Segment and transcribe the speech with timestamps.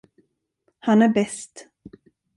[0.79, 1.67] Han är bäst.